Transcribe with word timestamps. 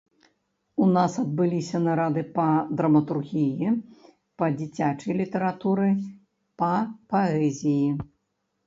У 0.85 0.85
нас 0.93 1.17
адбыліся 1.23 1.81
нарады 1.87 2.23
па 2.39 2.45
драматургіі, 2.79 3.69
па 4.41 4.45
дзіцячай 4.57 5.13
літаратуры, 5.21 5.89
па 6.65 6.73
паэзіі. 7.15 7.89